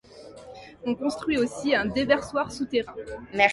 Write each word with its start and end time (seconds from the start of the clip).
On 0.83 0.95
construit 0.95 1.37
aussi 1.37 1.75
un 1.75 1.85
déversoir 1.85 2.51
souterrain. 2.51 2.95